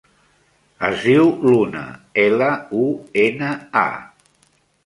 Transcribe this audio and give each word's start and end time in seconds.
Es 0.87 1.03
diu 1.07 1.29
Luna: 1.49 1.83
ela, 2.23 2.49
u, 2.87 2.89
ena, 3.27 3.53
a. 3.87 4.37